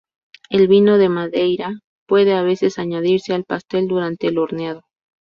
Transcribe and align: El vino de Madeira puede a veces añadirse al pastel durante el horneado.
El 0.49 0.67
vino 0.67 0.97
de 0.97 1.09
Madeira 1.09 1.73
puede 2.07 2.33
a 2.33 2.41
veces 2.41 2.79
añadirse 2.79 3.35
al 3.35 3.45
pastel 3.45 3.87
durante 3.87 4.25
el 4.29 4.39
horneado. 4.39 4.81